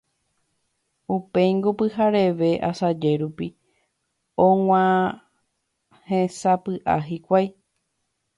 Upéingo, 1.15 1.69
pyhareve 1.79 2.49
asaje 2.69 3.11
rupi, 3.21 3.47
og̃uahẽsapy'a 4.47 6.95
hikuái. 7.07 7.47